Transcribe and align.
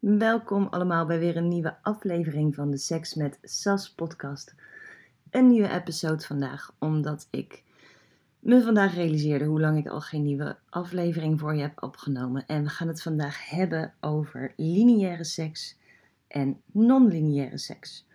Welkom 0.00 0.66
allemaal 0.66 1.06
bij 1.06 1.18
weer 1.18 1.36
een 1.36 1.48
nieuwe 1.48 1.76
aflevering 1.82 2.54
van 2.54 2.70
de 2.70 2.76
Seks 2.76 3.14
met 3.14 3.38
Sas 3.42 3.90
podcast. 3.94 4.54
Een 5.30 5.48
nieuwe 5.48 5.68
episode 5.68 6.24
vandaag, 6.24 6.74
omdat 6.78 7.28
ik 7.30 7.62
me 8.38 8.62
vandaag 8.62 8.94
realiseerde 8.94 9.44
hoe 9.44 9.60
lang 9.60 9.78
ik 9.78 9.86
al 9.86 10.00
geen 10.00 10.22
nieuwe 10.22 10.56
aflevering 10.68 11.40
voor 11.40 11.54
je 11.54 11.60
heb 11.60 11.82
opgenomen. 11.82 12.46
En 12.46 12.62
we 12.62 12.68
gaan 12.68 12.88
het 12.88 13.02
vandaag 13.02 13.50
hebben 13.50 13.92
over 14.00 14.52
lineaire 14.56 15.24
seks 15.24 15.78
en 16.28 16.60
non-lineaire 16.72 17.58
seks. 17.58 18.06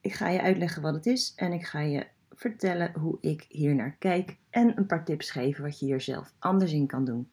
Ik 0.00 0.14
ga 0.14 0.28
je 0.28 0.42
uitleggen 0.42 0.82
wat 0.82 0.94
het 0.94 1.06
is 1.06 1.32
en 1.36 1.52
ik 1.52 1.66
ga 1.66 1.80
je 1.80 2.06
vertellen 2.32 2.92
hoe 2.98 3.18
ik 3.20 3.46
hier 3.48 3.74
naar 3.74 3.96
kijk 3.98 4.36
en 4.50 4.78
een 4.78 4.86
paar 4.86 5.04
tips 5.04 5.30
geven 5.30 5.62
wat 5.62 5.78
je 5.78 5.86
hier 5.86 6.00
zelf 6.00 6.32
anders 6.38 6.72
in 6.72 6.86
kan 6.86 7.04
doen. 7.04 7.30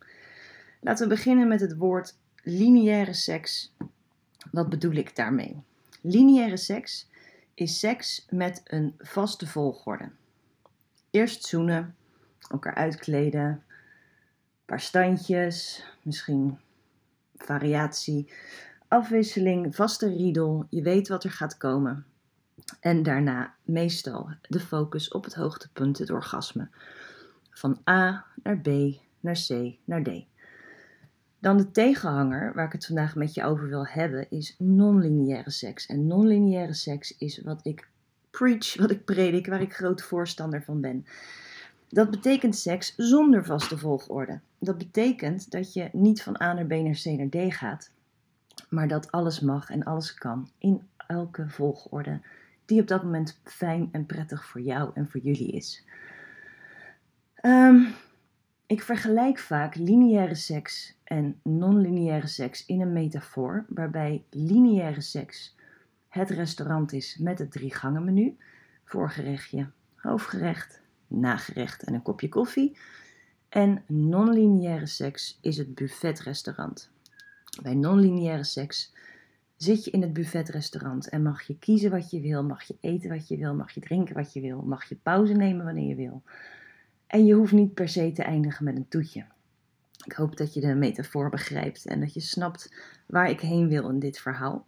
Laten 0.82 1.08
we 1.08 1.16
beginnen 1.16 1.48
met 1.48 1.62
het 1.62 1.78
woord 1.78 2.20
lineaire 2.44 3.14
seks. 3.14 3.74
Wat 4.52 4.70
bedoel 4.70 4.94
ik 4.94 5.16
daarmee? 5.16 5.64
Lineaire 6.02 6.58
seks 6.58 7.08
is 7.54 7.80
seks 7.80 8.26
met 8.30 8.62
een 8.66 8.96
vaste 8.98 9.48
volgorde. 9.48 10.10
Eerst 11.10 11.46
zoenen, 11.46 11.96
elkaar 12.50 12.76
uitkleden, 12.76 13.46
een 13.46 13.64
paar 14.66 14.80
standjes, 14.80 15.86
misschien 16.02 16.60
variatie, 17.36 18.32
afwisseling, 18.88 19.76
vaste 19.76 20.08
riedel. 20.08 20.66
Je 20.70 20.82
weet 20.82 21.08
wat 21.08 21.24
er 21.24 21.32
gaat 21.32 21.58
komen. 21.58 22.06
En 22.80 23.04
daarna 23.04 23.56
meestal 23.64 24.30
de 24.42 24.60
focus 24.60 25.12
op 25.12 25.24
het 25.24 25.34
hoogtepunt, 25.34 25.98
het 25.98 26.10
orgasme. 26.10 26.70
Van 27.50 27.82
A 27.90 28.26
naar 28.44 28.58
B 28.58 28.68
naar 29.20 29.46
C 29.48 29.76
naar 29.86 30.04
D. 30.04 30.31
Dan 31.42 31.58
de 31.58 31.72
tegenhanger, 31.72 32.54
waar 32.54 32.66
ik 32.66 32.72
het 32.72 32.86
vandaag 32.86 33.16
met 33.16 33.34
je 33.34 33.44
over 33.44 33.68
wil 33.68 33.88
hebben, 33.88 34.26
is 34.30 34.56
non-lineaire 34.58 35.50
seks. 35.52 35.86
En 35.86 36.08
non-lineaire 36.08 36.74
seks 36.74 37.18
is 37.18 37.42
wat 37.42 37.60
ik 37.64 37.88
preach, 38.30 38.76
wat 38.76 38.92
ik 38.92 39.06
predik, 39.06 39.48
waar 39.48 39.62
ik 39.62 39.74
groot 39.74 40.02
voorstander 40.02 40.64
van 40.64 40.82
ben. 40.82 41.06
Dat 41.90 42.12
betekent 42.12 42.56
seks 42.56 42.94
zonder 42.98 43.46
vaste 43.46 43.78
volgorde. 43.78 44.40
Dat 44.60 44.78
betekent 44.78 45.52
dat 45.52 45.74
je 45.74 45.90
niet 45.92 46.24
van 46.24 46.42
A 46.42 46.54
naar 46.54 46.66
B 46.66 46.72
naar 46.72 47.00
C 47.04 47.06
naar 47.06 47.30
D 47.30 47.54
gaat, 47.54 47.92
maar 48.70 48.88
dat 48.88 49.12
alles 49.12 49.40
mag 49.40 49.70
en 49.70 49.84
alles 49.84 50.14
kan 50.14 50.50
in 50.58 50.88
elke 51.08 51.50
volgorde 51.50 52.20
die 52.66 52.82
op 52.82 52.88
dat 52.88 53.04
moment 53.04 53.40
fijn 53.44 53.90
en 53.92 54.06
prettig 54.06 54.46
voor 54.46 54.62
jou 54.62 54.92
en 54.94 55.10
voor 55.10 55.22
jullie 55.22 55.52
is. 55.52 55.86
Um, 57.42 57.88
ik 58.72 58.82
vergelijk 58.82 59.40
vaak 59.40 59.76
lineaire 59.76 60.36
seks 60.36 60.98
en 61.04 61.40
non-lineaire 61.44 62.28
seks 62.28 62.66
in 62.66 62.82
een 62.82 62.94
metafoor, 62.94 63.66
waarbij 63.70 64.24
lineaire 64.30 65.02
seks 65.02 65.56
het 66.08 66.30
restaurant 66.30 66.94
is 66.94 67.18
met 67.18 67.40
het 67.40 67.52
drie 67.52 67.74
gangen 67.74 68.04
menu, 68.04 68.38
voorgerechtje, 68.86 69.70
hoofdgerecht, 69.96 70.82
nagerecht 71.08 71.84
en 71.84 71.94
een 71.94 72.02
kopje 72.02 72.30
koffie. 72.30 72.78
En 73.50 73.84
non-lineaire 73.88 74.88
seks 74.88 75.38
is 75.42 75.58
het 75.58 75.76
buffetrestaurant. 75.76 76.90
Bij 77.62 77.74
non-lineaire 77.74 78.44
seks 78.44 78.94
zit 79.56 79.86
je 79.86 79.92
in 79.92 80.02
het 80.02 80.14
buffetrestaurant 80.14 81.10
en 81.10 81.22
mag 81.22 81.42
je 81.42 81.58
kiezen 81.58 81.92
wat 81.92 82.10
je 82.10 82.22
wil, 82.22 82.44
mag 82.44 82.64
je 82.64 82.78
eten 82.80 83.10
wat 83.10 83.28
je 83.28 83.38
wil, 83.38 83.56
mag 83.56 83.72
je 83.72 83.82
drinken 83.82 84.16
wat 84.16 84.34
je 84.34 84.42
wil, 84.42 84.62
mag 84.62 84.90
je 84.90 84.96
pauze 84.96 85.34
nemen 85.34 85.66
wanneer 85.66 85.88
je 85.88 85.96
wil. 85.96 86.24
En 87.12 87.26
je 87.26 87.34
hoeft 87.34 87.52
niet 87.52 87.74
per 87.74 87.90
se 87.90 88.12
te 88.12 88.24
eindigen 88.24 88.66
met 88.66 88.76
een 88.76 88.88
toetje. 88.88 89.26
Ik 90.06 90.14
hoop 90.14 90.38
dat 90.38 90.54
je 90.54 90.62
de 90.62 90.76
metafoor 90.76 91.30
begrijpt 91.30 91.86
en 91.86 92.00
dat 92.00 92.14
je 92.14 92.20
snapt 92.20 92.74
waar 93.06 93.30
ik 93.30 93.40
heen 93.40 93.68
wil 93.68 93.90
in 93.90 94.00
dit 94.00 94.20
verhaal. 94.20 94.66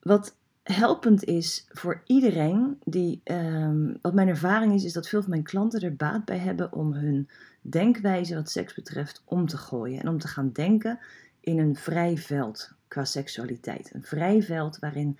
Wat 0.00 0.36
helpend 0.62 1.24
is 1.24 1.66
voor 1.68 2.02
iedereen, 2.06 2.78
die, 2.84 3.20
um, 3.24 3.98
wat 4.02 4.14
mijn 4.14 4.28
ervaring 4.28 4.74
is, 4.74 4.84
is 4.84 4.92
dat 4.92 5.08
veel 5.08 5.20
van 5.20 5.30
mijn 5.30 5.42
klanten 5.42 5.80
er 5.80 5.96
baat 5.96 6.24
bij 6.24 6.38
hebben 6.38 6.72
om 6.72 6.92
hun 6.92 7.28
denkwijze 7.60 8.34
wat 8.34 8.50
seks 8.50 8.74
betreft 8.74 9.22
om 9.24 9.46
te 9.46 9.56
gooien. 9.56 10.00
En 10.00 10.08
om 10.08 10.18
te 10.18 10.28
gaan 10.28 10.52
denken 10.52 10.98
in 11.40 11.58
een 11.58 11.76
vrij 11.76 12.16
veld 12.16 12.72
qua 12.88 13.04
seksualiteit. 13.04 13.94
Een 13.94 14.04
vrij 14.04 14.42
veld 14.42 14.78
waarin 14.78 15.18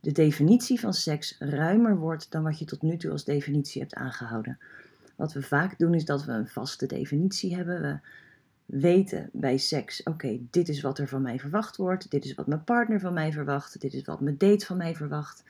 de 0.00 0.12
definitie 0.12 0.80
van 0.80 0.94
seks 0.94 1.36
ruimer 1.38 1.96
wordt 1.96 2.30
dan 2.30 2.42
wat 2.42 2.58
je 2.58 2.64
tot 2.64 2.82
nu 2.82 2.96
toe 2.96 3.10
als 3.10 3.24
definitie 3.24 3.80
hebt 3.80 3.94
aangehouden. 3.94 4.58
Wat 5.16 5.32
we 5.32 5.42
vaak 5.42 5.78
doen 5.78 5.94
is 5.94 6.04
dat 6.04 6.24
we 6.24 6.32
een 6.32 6.48
vaste 6.48 6.86
definitie 6.86 7.56
hebben. 7.56 7.80
We 7.80 7.98
weten 8.66 9.30
bij 9.32 9.58
seks, 9.58 10.02
oké, 10.02 10.38
dit 10.50 10.68
is 10.68 10.80
wat 10.80 10.98
er 10.98 11.08
van 11.08 11.22
mij 11.22 11.38
verwacht 11.38 11.76
wordt, 11.76 12.10
dit 12.10 12.24
is 12.24 12.34
wat 12.34 12.46
mijn 12.46 12.64
partner 12.64 13.00
van 13.00 13.12
mij 13.12 13.32
verwacht, 13.32 13.80
dit 13.80 13.94
is 13.94 14.04
wat 14.04 14.20
mijn 14.20 14.38
date 14.38 14.66
van 14.66 14.76
mij 14.76 14.94
verwacht. 14.94 15.44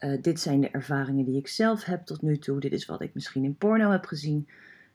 Uh, 0.00 0.22
dit 0.22 0.40
zijn 0.40 0.60
de 0.60 0.70
ervaringen 0.70 1.24
die 1.24 1.36
ik 1.36 1.48
zelf 1.48 1.84
heb 1.84 2.04
tot 2.04 2.22
nu 2.22 2.38
toe, 2.38 2.60
dit 2.60 2.72
is 2.72 2.86
wat 2.86 3.02
ik 3.02 3.14
misschien 3.14 3.44
in 3.44 3.56
porno 3.56 3.90
heb 3.90 4.04
gezien. 4.04 4.48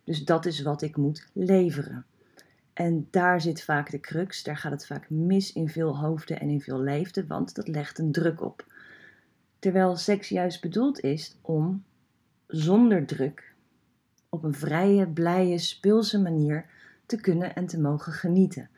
Dus 0.03 0.25
dat 0.25 0.45
is 0.45 0.61
wat 0.61 0.81
ik 0.81 0.97
moet 0.97 1.27
leveren. 1.33 2.05
En 2.73 3.07
daar 3.11 3.41
zit 3.41 3.63
vaak 3.63 3.91
de 3.91 3.99
crux, 3.99 4.43
daar 4.43 4.57
gaat 4.57 4.71
het 4.71 4.85
vaak 4.85 5.09
mis 5.09 5.53
in 5.53 5.69
veel 5.69 5.97
hoofden 5.97 6.39
en 6.39 6.49
in 6.49 6.61
veel 6.61 6.79
lijfden, 6.79 7.27
want 7.27 7.55
dat 7.55 7.67
legt 7.67 7.99
een 7.99 8.11
druk 8.11 8.41
op. 8.41 8.65
Terwijl 9.59 9.95
seks 9.95 10.29
juist 10.29 10.61
bedoeld 10.61 10.99
is 10.99 11.37
om 11.41 11.83
zonder 12.47 13.05
druk 13.05 13.53
op 14.29 14.43
een 14.43 14.53
vrije, 14.53 15.07
blije, 15.07 15.57
speelse 15.57 16.21
manier 16.21 16.65
te 17.05 17.21
kunnen 17.21 17.55
en 17.55 17.65
te 17.65 17.79
mogen 17.79 18.13
genieten. 18.13 18.69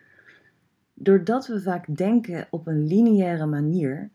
Doordat 0.93 1.47
we 1.47 1.61
vaak 1.61 1.97
denken 1.97 2.47
op 2.49 2.67
een 2.67 2.87
lineaire 2.87 3.45
manier 3.45 4.09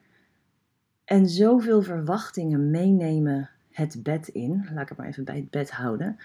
en 1.05 1.29
zoveel 1.29 1.83
verwachtingen 1.83 2.71
meenemen 2.71 3.51
het 3.71 4.03
bed 4.03 4.29
in, 4.29 4.69
laat 4.73 4.83
ik 4.83 4.89
het 4.89 4.99
maar 4.99 5.07
even 5.07 5.25
bij 5.25 5.37
het 5.37 5.51
bed 5.51 5.71
houden, 5.71 6.19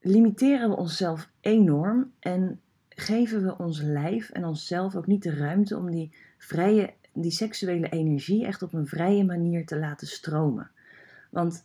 limiteren 0.00 0.68
we 0.70 0.76
onszelf 0.76 1.30
enorm 1.40 2.12
en 2.18 2.60
geven 2.88 3.44
we 3.44 3.58
ons 3.58 3.80
lijf 3.80 4.30
en 4.30 4.44
onszelf 4.44 4.96
ook 4.96 5.06
niet 5.06 5.22
de 5.22 5.34
ruimte 5.34 5.76
om 5.76 5.90
die 5.90 6.14
vrije, 6.38 6.94
die 7.12 7.30
seksuele 7.30 7.88
energie 7.88 8.46
echt 8.46 8.62
op 8.62 8.72
een 8.72 8.86
vrije 8.86 9.24
manier 9.24 9.66
te 9.66 9.78
laten 9.78 10.06
stromen. 10.06 10.70
Want 11.30 11.64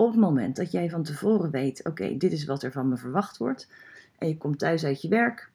op 0.00 0.10
het 0.10 0.20
moment 0.20 0.56
dat 0.56 0.70
jij 0.72 0.90
van 0.90 1.02
tevoren 1.02 1.50
weet, 1.50 1.84
oké, 1.84 2.16
dit 2.16 2.32
is 2.32 2.44
wat 2.44 2.62
er 2.62 2.72
van 2.72 2.88
me 2.88 2.96
verwacht 2.96 3.36
wordt, 3.36 3.68
en 4.18 4.28
je 4.28 4.36
komt 4.36 4.58
thuis 4.58 4.84
uit 4.84 5.02
je 5.02 5.08
werk 5.08 5.50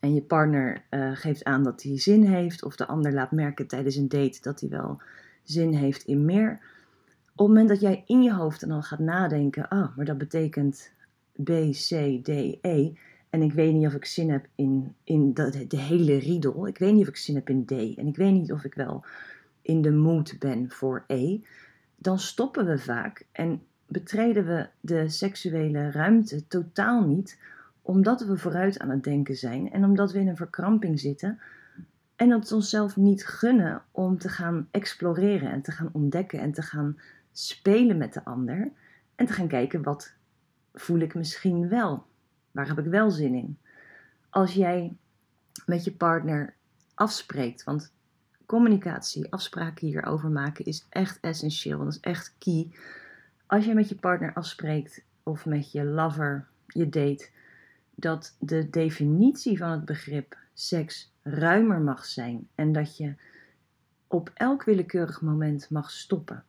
en 0.00 0.14
je 0.14 0.22
partner 0.22 0.84
uh, 0.90 1.10
geeft 1.14 1.44
aan 1.44 1.62
dat 1.62 1.82
hij 1.82 1.98
zin 1.98 2.24
heeft, 2.24 2.64
of 2.64 2.76
de 2.76 2.86
ander 2.86 3.12
laat 3.12 3.30
merken 3.30 3.66
tijdens 3.66 3.96
een 3.96 4.08
date 4.08 4.38
dat 4.42 4.60
hij 4.60 4.68
wel 4.68 5.02
zin 5.42 5.74
heeft 5.74 6.04
in 6.04 6.24
meer. 6.24 6.60
Op 7.32 7.38
het 7.38 7.46
moment 7.46 7.68
dat 7.68 7.80
jij 7.80 8.02
in 8.06 8.22
je 8.22 8.32
hoofd 8.32 8.68
dan 8.68 8.82
gaat 8.82 8.98
nadenken, 8.98 9.68
ah, 9.68 9.96
maar 9.96 10.04
dat 10.04 10.18
betekent 10.18 10.90
B, 11.44 11.50
C, 11.70 11.88
D, 12.22 12.28
E. 12.60 12.92
En 13.30 13.42
ik 13.42 13.52
weet 13.52 13.72
niet 13.72 13.86
of 13.86 13.94
ik 13.94 14.04
zin 14.04 14.30
heb 14.30 14.46
in, 14.54 14.94
in 15.04 15.34
de, 15.34 15.66
de 15.66 15.78
hele 15.78 16.16
riedel. 16.16 16.66
Ik 16.66 16.78
weet 16.78 16.92
niet 16.92 17.02
of 17.02 17.08
ik 17.08 17.16
zin 17.16 17.34
heb 17.34 17.48
in 17.48 17.64
D. 17.64 17.70
En 17.70 18.06
ik 18.06 18.16
weet 18.16 18.32
niet 18.32 18.52
of 18.52 18.64
ik 18.64 18.74
wel 18.74 19.04
in 19.62 19.82
de 19.82 19.92
mood 19.92 20.36
ben 20.38 20.70
voor 20.70 21.04
E 21.06 21.38
dan 22.02 22.18
stoppen 22.18 22.66
we 22.66 22.78
vaak 22.78 23.26
en 23.32 23.62
betreden 23.86 24.46
we 24.46 24.68
de 24.80 25.08
seksuele 25.08 25.90
ruimte 25.90 26.46
totaal 26.46 27.06
niet, 27.06 27.40
omdat 27.82 28.20
we 28.20 28.38
vooruit 28.38 28.78
aan 28.78 28.90
het 28.90 29.04
denken 29.04 29.36
zijn 29.36 29.72
en 29.72 29.84
omdat 29.84 30.12
we 30.12 30.18
in 30.18 30.28
een 30.28 30.36
verkramping 30.36 31.00
zitten 31.00 31.38
en 32.16 32.30
het 32.30 32.52
onszelf 32.52 32.96
niet 32.96 33.26
gunnen 33.26 33.82
om 33.90 34.18
te 34.18 34.28
gaan 34.28 34.68
exploreren 34.70 35.50
en 35.50 35.62
te 35.62 35.70
gaan 35.70 35.88
ontdekken 35.92 36.40
en 36.40 36.52
te 36.52 36.62
gaan 36.62 36.98
spelen 37.32 37.96
met 37.96 38.12
de 38.12 38.24
ander 38.24 38.70
en 39.14 39.26
te 39.26 39.32
gaan 39.32 39.48
kijken 39.48 39.82
wat 39.82 40.14
voel 40.74 40.98
ik 40.98 41.14
misschien 41.14 41.68
wel, 41.68 42.06
waar 42.50 42.68
heb 42.68 42.78
ik 42.78 42.84
wel 42.84 43.10
zin 43.10 43.34
in. 43.34 43.58
Als 44.30 44.54
jij 44.54 44.96
met 45.66 45.84
je 45.84 45.92
partner 45.92 46.54
afspreekt, 46.94 47.64
want 47.64 47.92
communicatie, 48.52 49.32
afspraken 49.32 49.86
hierover 49.86 50.30
maken 50.30 50.64
is 50.64 50.86
echt 50.88 51.18
essentieel. 51.20 51.78
Dat 51.78 51.88
is 51.88 52.00
echt 52.00 52.34
key. 52.38 52.70
Als 53.46 53.64
je 53.64 53.74
met 53.74 53.88
je 53.88 53.94
partner 53.94 54.32
afspreekt 54.32 55.04
of 55.22 55.46
met 55.46 55.72
je 55.72 55.84
lover, 55.84 56.46
je 56.66 56.88
date, 56.88 57.28
dat 57.94 58.36
de 58.38 58.70
definitie 58.70 59.58
van 59.58 59.70
het 59.70 59.84
begrip 59.84 60.36
seks 60.52 61.12
ruimer 61.22 61.80
mag 61.80 62.04
zijn 62.04 62.48
en 62.54 62.72
dat 62.72 62.96
je 62.96 63.14
op 64.06 64.30
elk 64.34 64.64
willekeurig 64.64 65.20
moment 65.20 65.70
mag 65.70 65.90
stoppen. 65.90 66.44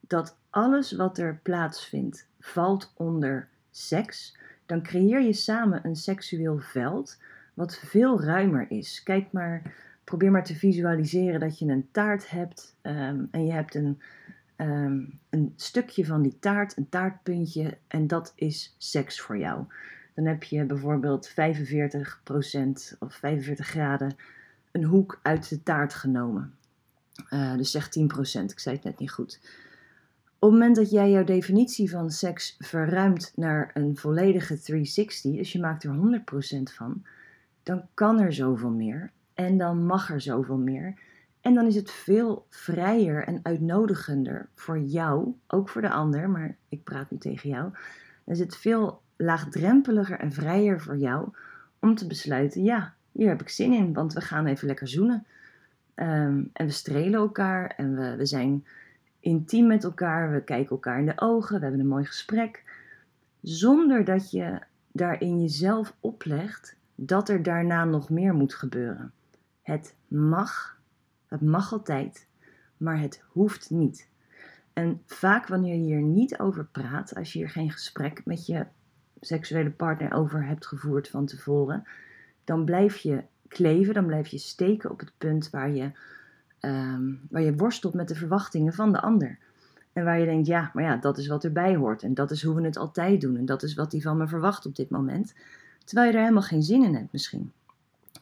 Dat 0.00 0.36
alles 0.50 0.92
wat 0.92 1.18
er 1.18 1.40
plaatsvindt 1.42 2.28
valt 2.40 2.92
onder 2.96 3.48
seks, 3.70 4.36
dan 4.66 4.82
creëer 4.82 5.20
je 5.20 5.32
samen 5.32 5.86
een 5.86 5.96
seksueel 5.96 6.58
veld 6.58 7.18
wat 7.54 7.76
veel 7.76 8.22
ruimer 8.22 8.70
is. 8.70 9.02
Kijk 9.02 9.32
maar 9.32 9.74
probeer 10.06 10.30
maar 10.30 10.44
te 10.44 10.54
visualiseren 10.54 11.40
dat 11.40 11.58
je 11.58 11.66
een 11.66 11.88
taart 11.90 12.30
hebt 12.30 12.76
ehm, 12.82 13.24
en 13.30 13.46
je 13.46 13.52
hebt 13.52 13.74
een, 13.74 14.00
ehm, 14.56 15.04
een 15.30 15.52
stukje 15.56 16.06
van 16.06 16.22
die 16.22 16.38
taart, 16.38 16.76
een 16.76 16.88
taartpuntje, 16.88 17.78
en 17.88 18.06
dat 18.06 18.32
is 18.34 18.74
seks 18.78 19.20
voor 19.20 19.38
jou. 19.38 19.64
Dan 20.14 20.24
heb 20.24 20.42
je 20.42 20.64
bijvoorbeeld 20.64 21.28
45% 21.28 22.96
of 22.98 23.14
45 23.14 23.66
graden 23.66 24.16
een 24.72 24.84
hoek 24.84 25.18
uit 25.22 25.48
de 25.48 25.62
taart 25.62 25.94
genomen. 25.94 26.54
Uh, 27.30 27.56
dus 27.56 27.70
zeg 27.70 27.88
10%, 27.88 28.50
ik 28.50 28.58
zei 28.58 28.74
het 28.74 28.84
net 28.84 28.98
niet 28.98 29.10
goed. 29.10 29.40
Op 30.38 30.50
het 30.50 30.50
moment 30.50 30.76
dat 30.76 30.90
jij 30.90 31.10
jouw 31.10 31.24
definitie 31.24 31.90
van 31.90 32.10
seks 32.10 32.56
verruimt 32.58 33.32
naar 33.34 33.70
een 33.74 33.96
volledige 33.96 34.60
360, 34.60 35.36
dus 35.36 35.52
je 35.52 35.60
maakt 35.60 35.84
er 35.84 35.90
100% 35.90 36.72
van, 36.74 37.06
dan 37.62 37.82
kan 37.94 38.20
er 38.20 38.32
zoveel 38.32 38.70
meer 38.70 39.12
en 39.36 39.58
dan 39.58 39.86
mag 39.86 40.10
er 40.10 40.20
zoveel 40.20 40.56
meer. 40.56 40.98
En 41.40 41.54
dan 41.54 41.66
is 41.66 41.74
het 41.74 41.90
veel 41.90 42.46
vrijer 42.50 43.24
en 43.24 43.40
uitnodigender 43.42 44.48
voor 44.54 44.78
jou, 44.78 45.34
ook 45.46 45.68
voor 45.68 45.82
de 45.82 45.90
ander, 45.90 46.30
maar 46.30 46.56
ik 46.68 46.84
praat 46.84 47.10
nu 47.10 47.18
tegen 47.18 47.48
jou. 47.48 47.62
Dan 48.24 48.34
is 48.34 48.38
het 48.38 48.56
veel 48.56 49.02
laagdrempeliger 49.16 50.18
en 50.18 50.32
vrijer 50.32 50.80
voor 50.80 50.96
jou 50.96 51.28
om 51.80 51.94
te 51.94 52.06
besluiten: 52.06 52.62
ja, 52.62 52.94
hier 53.12 53.28
heb 53.28 53.40
ik 53.40 53.48
zin 53.48 53.72
in, 53.72 53.92
want 53.92 54.12
we 54.12 54.20
gaan 54.20 54.46
even 54.46 54.66
lekker 54.66 54.88
zoenen. 54.88 55.26
Ehm, 55.94 56.42
en 56.52 56.66
we 56.66 56.70
strelen 56.70 57.20
elkaar 57.20 57.74
en 57.76 57.96
we, 57.96 58.16
we 58.16 58.26
zijn 58.26 58.66
intiem 59.20 59.66
met 59.66 59.84
elkaar, 59.84 60.32
we 60.32 60.42
kijken 60.42 60.70
elkaar 60.70 60.98
in 60.98 61.06
de 61.06 61.20
ogen, 61.20 61.56
we 61.56 61.62
hebben 61.62 61.80
een 61.80 61.86
mooi 61.86 62.04
gesprek. 62.04 62.62
Zonder 63.42 64.04
dat 64.04 64.30
je 64.30 64.58
daarin 64.92 65.40
jezelf 65.40 65.96
oplegt 66.00 66.76
dat 66.94 67.28
er 67.28 67.42
daarna 67.42 67.84
nog 67.84 68.10
meer 68.10 68.34
moet 68.34 68.54
gebeuren. 68.54 69.12
Het 69.66 69.94
mag, 70.08 70.78
het 71.28 71.40
mag 71.40 71.72
altijd, 71.72 72.26
maar 72.76 73.00
het 73.00 73.22
hoeft 73.28 73.70
niet. 73.70 74.08
En 74.72 75.02
vaak 75.06 75.46
wanneer 75.46 75.74
je 75.74 75.80
hier 75.80 76.00
niet 76.00 76.38
over 76.38 76.64
praat, 76.64 77.14
als 77.14 77.32
je 77.32 77.38
hier 77.38 77.50
geen 77.50 77.70
gesprek 77.70 78.24
met 78.24 78.46
je 78.46 78.66
seksuele 79.20 79.70
partner 79.70 80.12
over 80.12 80.44
hebt 80.44 80.66
gevoerd 80.66 81.08
van 81.08 81.26
tevoren, 81.26 81.84
dan 82.44 82.64
blijf 82.64 82.96
je 82.96 83.22
kleven, 83.48 83.94
dan 83.94 84.06
blijf 84.06 84.26
je 84.26 84.38
steken 84.38 84.90
op 84.90 85.00
het 85.00 85.12
punt 85.18 85.50
waar 85.50 85.70
je, 85.70 85.90
um, 86.60 87.20
waar 87.30 87.42
je 87.42 87.56
worstelt 87.56 87.94
met 87.94 88.08
de 88.08 88.14
verwachtingen 88.14 88.72
van 88.72 88.92
de 88.92 89.00
ander. 89.00 89.38
En 89.92 90.04
waar 90.04 90.18
je 90.18 90.26
denkt, 90.26 90.46
ja, 90.46 90.70
maar 90.74 90.84
ja, 90.84 90.96
dat 90.96 91.18
is 91.18 91.26
wat 91.26 91.44
erbij 91.44 91.76
hoort. 91.76 92.02
En 92.02 92.14
dat 92.14 92.30
is 92.30 92.42
hoe 92.42 92.54
we 92.54 92.62
het 92.62 92.76
altijd 92.76 93.20
doen. 93.20 93.36
En 93.36 93.44
dat 93.44 93.62
is 93.62 93.74
wat 93.74 93.92
hij 93.92 94.00
van 94.00 94.16
me 94.16 94.28
verwacht 94.28 94.66
op 94.66 94.76
dit 94.76 94.90
moment. 94.90 95.34
Terwijl 95.84 96.08
je 96.08 96.14
er 96.14 96.22
helemaal 96.22 96.42
geen 96.42 96.62
zin 96.62 96.84
in 96.84 96.94
hebt 96.94 97.12
misschien. 97.12 97.52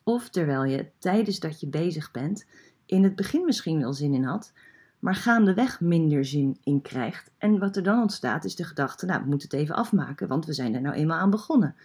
Of 0.03 0.29
terwijl 0.29 0.65
je 0.65 0.91
tijdens 0.99 1.39
dat 1.39 1.61
je 1.61 1.67
bezig 1.67 2.11
bent, 2.11 2.47
in 2.87 3.03
het 3.03 3.17
begin 3.17 3.45
misschien 3.45 3.79
wel 3.79 3.93
zin 3.93 4.15
in 4.15 4.25
had, 4.25 4.53
maar 4.99 5.15
gaandeweg 5.15 5.81
minder 5.81 6.25
zin 6.25 6.59
in 6.63 6.83
krijgt. 6.83 7.31
En 7.39 7.59
wat 7.59 7.77
er 7.77 7.83
dan 7.83 8.01
ontstaat 8.01 8.45
is 8.45 8.55
de 8.55 8.65
gedachte, 8.65 9.07
nou, 9.07 9.23
we 9.23 9.29
moeten 9.29 9.49
het 9.51 9.61
even 9.61 9.75
afmaken, 9.75 10.29
want 10.29 10.47
we 10.47 10.53
zijn 10.53 10.75
er 10.75 10.81
nou 10.81 10.95
eenmaal 10.95 11.19
aan 11.19 11.31
begonnen. 11.31 11.77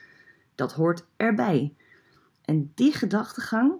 Dat 0.56 0.74
hoort 0.74 1.06
erbij. 1.16 1.74
En 2.46 2.72
die 2.76 2.94
gedachtegang 2.94 3.74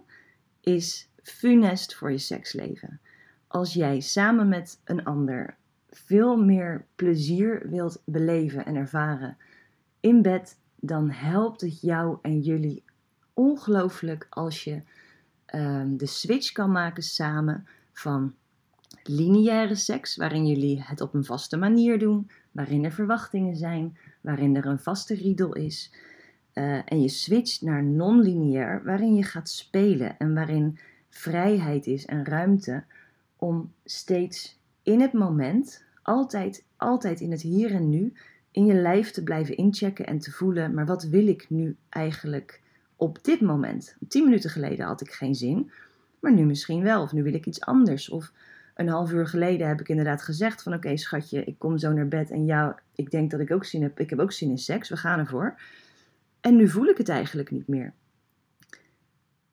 is 0.60 1.08
funest 1.22 1.94
voor 1.94 2.10
je 2.10 2.18
seksleven. 2.18 3.00
Als 3.46 3.74
jij 3.74 4.00
samen 4.00 4.48
met 4.48 4.80
een 4.84 5.04
ander 5.04 5.56
veel 5.90 6.36
meer 6.36 6.84
plezier 6.94 7.68
wilt 7.68 8.02
beleven 8.04 8.66
en 8.66 8.76
ervaren 8.76 9.36
in 10.00 10.22
bed, 10.22 10.58
dan 10.76 11.10
helpt 11.10 11.60
het 11.60 11.80
jou 11.80 12.18
en 12.22 12.40
jullie 12.40 12.84
ongelooflijk 13.40 14.26
als 14.30 14.64
je 14.64 14.82
um, 15.54 15.96
de 15.96 16.06
switch 16.06 16.52
kan 16.52 16.72
maken 16.72 17.02
samen 17.02 17.66
van 17.92 18.34
lineaire 19.02 19.74
seks, 19.74 20.16
waarin 20.16 20.46
jullie 20.46 20.82
het 20.82 21.00
op 21.00 21.14
een 21.14 21.24
vaste 21.24 21.56
manier 21.56 21.98
doen, 21.98 22.30
waarin 22.52 22.84
er 22.84 22.92
verwachtingen 22.92 23.56
zijn, 23.56 23.96
waarin 24.20 24.56
er 24.56 24.66
een 24.66 24.78
vaste 24.78 25.14
riedel 25.14 25.54
is. 25.54 25.92
Uh, 26.54 26.92
en 26.92 27.02
je 27.02 27.08
switcht 27.08 27.62
naar 27.62 27.84
non-lineair, 27.84 28.82
waarin 28.84 29.14
je 29.14 29.22
gaat 29.22 29.48
spelen 29.48 30.18
en 30.18 30.34
waarin 30.34 30.78
vrijheid 31.08 31.86
is 31.86 32.06
en 32.06 32.24
ruimte 32.24 32.84
om 33.36 33.72
steeds 33.84 34.58
in 34.82 35.00
het 35.00 35.12
moment, 35.12 35.84
altijd, 36.02 36.64
altijd 36.76 37.20
in 37.20 37.30
het 37.30 37.42
hier 37.42 37.74
en 37.74 37.88
nu, 37.88 38.12
in 38.50 38.66
je 38.66 38.74
lijf 38.74 39.10
te 39.10 39.22
blijven 39.22 39.56
inchecken 39.56 40.06
en 40.06 40.18
te 40.18 40.30
voelen, 40.30 40.74
maar 40.74 40.86
wat 40.86 41.04
wil 41.04 41.26
ik 41.26 41.50
nu 41.50 41.76
eigenlijk 41.88 42.60
op 43.00 43.24
dit 43.24 43.40
moment? 43.40 43.96
Tien 44.08 44.24
minuten 44.24 44.50
geleden 44.50 44.86
had 44.86 45.00
ik 45.00 45.10
geen 45.10 45.34
zin, 45.34 45.70
maar 46.20 46.32
nu 46.32 46.44
misschien 46.44 46.82
wel, 46.82 47.02
of 47.02 47.12
nu 47.12 47.22
wil 47.22 47.34
ik 47.34 47.46
iets 47.46 47.60
anders. 47.60 48.08
Of 48.08 48.32
een 48.74 48.88
half 48.88 49.12
uur 49.12 49.26
geleden 49.26 49.68
heb 49.68 49.80
ik 49.80 49.88
inderdaad 49.88 50.22
gezegd 50.22 50.62
van 50.62 50.74
oké 50.74 50.96
schatje, 50.96 51.44
ik 51.44 51.58
kom 51.58 51.78
zo 51.78 51.92
naar 51.92 52.08
bed 52.08 52.30
en 52.30 52.44
ja, 52.44 52.80
ik 52.94 53.10
denk 53.10 53.30
dat 53.30 53.40
ik 53.40 53.50
ook 53.50 53.64
zin 53.64 53.82
heb, 53.82 54.00
ik 54.00 54.10
heb 54.10 54.18
ook 54.18 54.32
zin 54.32 54.50
in 54.50 54.58
seks, 54.58 54.88
we 54.88 54.96
gaan 54.96 55.18
ervoor. 55.18 55.60
En 56.40 56.56
nu 56.56 56.68
voel 56.68 56.86
ik 56.86 56.96
het 56.96 57.08
eigenlijk 57.08 57.50
niet 57.50 57.68
meer. 57.68 57.92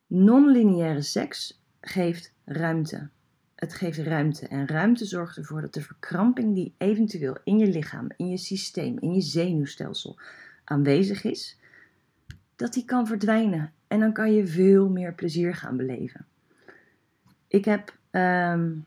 Non-lineaire 0.07 1.01
seks 1.01 1.61
geeft 1.81 2.33
ruimte. 2.45 3.09
Het 3.55 3.73
geeft 3.73 3.97
ruimte 3.97 4.47
en 4.47 4.67
ruimte 4.67 5.05
zorgt 5.05 5.37
ervoor 5.37 5.61
dat 5.61 5.73
de 5.73 5.81
verkramping 5.81 6.55
die 6.55 6.73
eventueel 6.77 7.37
in 7.43 7.57
je 7.57 7.67
lichaam, 7.67 8.07
in 8.17 8.29
je 8.29 8.37
systeem, 8.37 8.97
in 8.99 9.13
je 9.13 9.21
zenuwstelsel 9.21 10.19
aanwezig 10.63 11.23
is, 11.23 11.57
dat 12.57 12.73
die 12.73 12.85
kan 12.85 13.07
verdwijnen. 13.07 13.71
En 13.87 13.99
dan 13.99 14.13
kan 14.13 14.33
je 14.33 14.47
veel 14.47 14.89
meer 14.89 15.13
plezier 15.13 15.55
gaan 15.55 15.77
beleven. 15.77 16.25
Ik 17.47 17.65
heb, 17.65 17.97
um, 18.11 18.85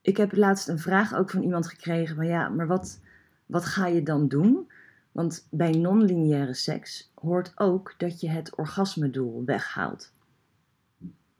ik 0.00 0.16
heb 0.16 0.32
laatst 0.32 0.68
een 0.68 0.78
vraag 0.78 1.14
ook 1.14 1.30
van 1.30 1.42
iemand 1.42 1.66
gekregen 1.66 2.16
van 2.16 2.26
ja, 2.26 2.48
maar 2.48 2.66
wat, 2.66 3.00
wat 3.46 3.64
ga 3.64 3.86
je 3.86 4.02
dan 4.02 4.28
doen? 4.28 4.70
Want 5.12 5.46
bij 5.50 5.70
non-lineaire 5.70 6.54
seks 6.54 7.10
hoort 7.14 7.52
ook 7.54 7.94
dat 7.98 8.20
je 8.20 8.28
het 8.28 8.56
orgasmedoel 8.56 9.44
weghaalt. 9.44 10.12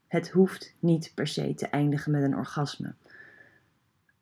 Het 0.07 0.29
hoeft 0.29 0.75
niet 0.79 1.11
per 1.15 1.27
se 1.27 1.53
te 1.53 1.67
eindigen 1.67 2.11
met 2.11 2.23
een 2.23 2.35
orgasme. 2.35 2.93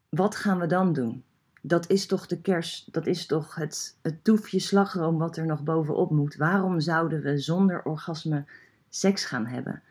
Wat 0.09 0.35
gaan 0.35 0.59
we 0.59 0.67
dan 0.67 0.93
doen? 0.93 1.23
Dat 1.67 1.89
is 1.89 2.05
toch 2.05 2.27
de 2.27 2.41
kers, 2.41 2.87
dat 2.91 3.07
is 3.07 3.25
toch 3.25 3.55
het, 3.55 3.97
het 4.01 4.23
toefje 4.23 4.59
slagroom 4.59 5.17
wat 5.17 5.37
er 5.37 5.45
nog 5.45 5.63
bovenop 5.63 6.11
moet. 6.11 6.35
Waarom 6.35 6.79
zouden 6.79 7.21
we 7.21 7.37
zonder 7.37 7.83
orgasme 7.83 8.45
seks 8.89 9.25
gaan 9.25 9.45
hebben? 9.45 9.81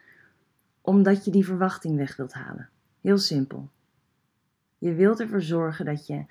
Omdat 0.81 1.25
je 1.25 1.31
die 1.31 1.44
verwachting 1.44 1.97
weg 1.97 2.17
wilt 2.17 2.32
halen. 2.32 2.69
Heel 3.00 3.19
simpel. 3.19 3.69
Je 4.79 4.94
wilt 4.94 5.21
ervoor 5.21 5.43
zorgen 5.43 5.85
dat 5.85 6.06
je 6.06 6.25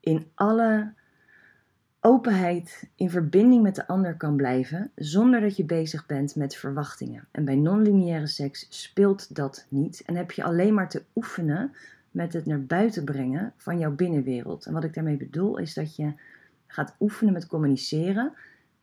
in 0.00 0.30
alle 0.34 0.92
openheid 2.00 2.88
in 2.94 3.10
verbinding 3.10 3.62
met 3.62 3.74
de 3.74 3.86
ander 3.86 4.16
kan 4.16 4.36
blijven 4.36 4.90
zonder 4.94 5.40
dat 5.40 5.56
je 5.56 5.64
bezig 5.64 6.06
bent 6.06 6.36
met 6.36 6.56
verwachtingen. 6.56 7.28
En 7.30 7.44
bij 7.44 7.56
non-lineaire 7.56 8.26
seks 8.26 8.66
speelt 8.68 9.34
dat 9.34 9.66
niet 9.68 10.02
en 10.06 10.16
heb 10.16 10.30
je 10.30 10.44
alleen 10.44 10.74
maar 10.74 10.88
te 10.88 11.02
oefenen 11.14 11.74
met 12.14 12.32
het 12.32 12.46
naar 12.46 12.64
buiten 12.64 13.04
brengen 13.04 13.52
van 13.56 13.78
jouw 13.78 13.94
binnenwereld. 13.94 14.66
En 14.66 14.72
wat 14.72 14.84
ik 14.84 14.94
daarmee 14.94 15.16
bedoel 15.16 15.58
is 15.58 15.74
dat 15.74 15.96
je 15.96 16.12
gaat 16.66 16.96
oefenen 17.00 17.32
met 17.32 17.46
communiceren 17.46 18.32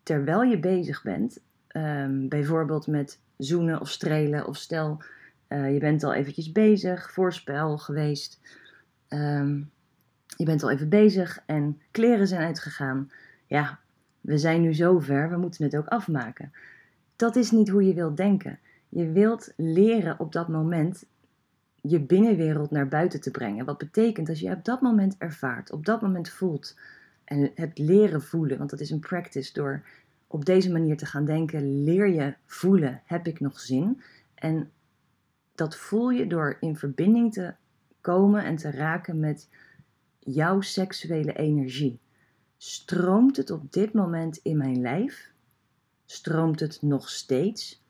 terwijl 0.03 0.41
je 0.41 0.59
bezig 0.59 1.03
bent, 1.03 1.39
um, 1.75 2.29
bijvoorbeeld 2.29 2.87
met 2.87 3.19
zoenen 3.37 3.81
of 3.81 3.89
strelen 3.89 4.47
of 4.47 4.57
stel 4.57 5.03
uh, 5.47 5.73
je 5.73 5.79
bent 5.79 6.03
al 6.03 6.13
eventjes 6.13 6.51
bezig, 6.51 7.11
voorspel 7.11 7.77
geweest. 7.77 8.39
Um, 9.09 9.71
je 10.37 10.45
bent 10.45 10.63
al 10.63 10.71
even 10.71 10.89
bezig 10.89 11.43
en 11.45 11.81
kleren 11.91 12.27
zijn 12.27 12.41
uitgegaan. 12.41 13.11
Ja, 13.45 13.79
we 14.21 14.37
zijn 14.37 14.61
nu 14.61 14.73
zover, 14.73 15.29
we 15.29 15.37
moeten 15.37 15.63
het 15.63 15.77
ook 15.77 15.87
afmaken. 15.87 16.51
Dat 17.15 17.35
is 17.35 17.51
niet 17.51 17.69
hoe 17.69 17.83
je 17.87 17.93
wilt 17.93 18.17
denken. 18.17 18.59
Je 18.89 19.11
wilt 19.11 19.53
leren 19.55 20.19
op 20.19 20.31
dat 20.31 20.47
moment 20.47 21.05
je 21.81 21.99
binnenwereld 21.99 22.71
naar 22.71 22.87
buiten 22.87 23.21
te 23.21 23.31
brengen. 23.31 23.65
Wat 23.65 23.77
betekent 23.77 24.29
als 24.29 24.39
je 24.39 24.51
op 24.51 24.65
dat 24.65 24.81
moment 24.81 25.15
ervaart, 25.17 25.71
op 25.71 25.85
dat 25.85 26.01
moment 26.01 26.29
voelt 26.29 26.77
en 27.23 27.51
het 27.55 27.77
leren 27.77 28.21
voelen, 28.21 28.57
want 28.57 28.69
dat 28.69 28.79
is 28.79 28.89
een 28.89 28.99
practice 28.99 29.53
door 29.53 29.83
op 30.27 30.45
deze 30.45 30.71
manier 30.71 30.97
te 30.97 31.05
gaan 31.05 31.25
denken, 31.25 31.83
leer 31.83 32.07
je 32.07 32.33
voelen, 32.45 33.01
heb 33.05 33.27
ik 33.27 33.39
nog 33.39 33.59
zin? 33.59 34.01
En 34.35 34.71
dat 35.55 35.75
voel 35.75 36.09
je 36.09 36.27
door 36.27 36.57
in 36.59 36.77
verbinding 36.77 37.33
te 37.33 37.53
komen 38.01 38.43
en 38.43 38.55
te 38.55 38.71
raken 38.71 39.19
met 39.19 39.49
jouw 40.19 40.61
seksuele 40.61 41.33
energie? 41.33 41.99
Stroomt 42.57 43.37
het 43.37 43.49
op 43.49 43.73
dit 43.73 43.93
moment 43.93 44.39
in 44.43 44.57
mijn 44.57 44.81
lijf? 44.81 45.31
Stroomt 46.05 46.59
het 46.59 46.81
nog 46.81 47.09
steeds? 47.09 47.83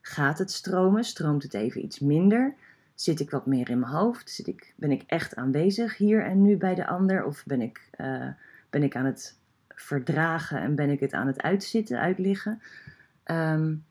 Gaat 0.00 0.38
het 0.38 0.50
stromen? 0.50 1.04
Stroomt 1.04 1.42
het 1.42 1.54
even 1.54 1.84
iets 1.84 1.98
minder? 1.98 2.54
Zit 3.00 3.20
ik 3.20 3.30
wat 3.30 3.46
meer 3.46 3.70
in 3.70 3.78
mijn 3.78 3.92
hoofd? 3.92 4.30
Zit 4.30 4.46
ik, 4.46 4.74
ben 4.76 4.90
ik 4.90 5.02
echt 5.06 5.36
aanwezig 5.36 5.96
hier 5.96 6.24
en 6.24 6.42
nu 6.42 6.56
bij 6.56 6.74
de 6.74 6.86
ander? 6.86 7.24
Of 7.24 7.44
ben 7.46 7.60
ik, 7.60 7.90
uh, 8.00 8.28
ben 8.70 8.82
ik 8.82 8.96
aan 8.96 9.04
het 9.04 9.38
verdragen 9.68 10.60
en 10.60 10.74
ben 10.74 10.90
ik 10.90 11.00
het 11.00 11.12
aan 11.12 11.26
het 11.26 11.42
uitzitten, 11.42 12.00
uitliggen? 12.00 12.62
Um, 13.24 13.84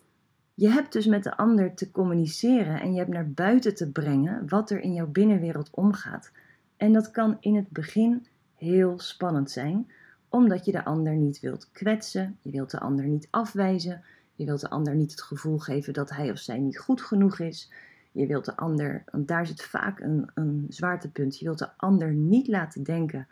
je 0.54 0.70
hebt 0.70 0.94
dus 0.94 1.06
met 1.06 1.24
de 1.24 1.38
ander 1.38 1.74
te 1.74 1.92
communiceren 1.92 2.82
en 2.82 2.92
je 2.92 2.98
hebt 2.98 3.12
naar 3.12 3.30
buiten 3.30 3.76
te 3.76 3.92
brengen 3.92 4.48
wat 4.48 4.70
er 4.70 4.80
in 4.80 4.94
jouw 4.94 5.08
binnenwereld 5.08 5.70
omgaat. 5.72 6.32
En 6.78 6.94
dat 6.94 7.12
kan 7.12 7.38
in 7.40 7.56
het 7.56 7.70
begin 7.70 8.26
heel 8.56 9.00
spannend 9.00 9.52
zijn, 9.52 9.92
omdat 10.28 10.66
je 10.66 10.72
de 10.72 10.86
ander 10.86 11.16
niet 11.16 11.40
wilt 11.40 11.70
kwetsen, 11.72 12.38
je 12.42 12.52
wilt 12.52 12.72
de 12.72 12.80
ander 12.80 13.06
niet 13.06 13.28
afwijzen, 13.30 14.04
Je 14.36 14.46
wilt 14.46 14.62
de 14.62 14.70
ander 14.70 14.96
niet 14.96 15.12
het 15.12 15.22
gevoel 15.22 15.58
geven 15.58 15.94
dat 15.94 16.10
hij 16.10 16.32
of 16.32 16.38
zij 16.38 16.60
niet 16.60 16.80
goed 16.80 17.02
genoeg 17.02 17.40
is. 17.40 17.72
Je 18.12 18.28
wilt 18.28 18.46
de 18.46 18.56
ander, 18.56 19.04
want 19.12 19.28
daar 19.28 19.48
zit 19.48 19.62
vaak 19.62 20.00
een, 20.00 20.30
een 20.34 20.66
zwaartepunt. 20.70 21.40
Je 21.40 21.46
wilt 21.46 21.60
de 21.60 21.70
ander 21.78 22.14
niet 22.14 22.48
laten 22.48 22.84
denken: 22.84 23.28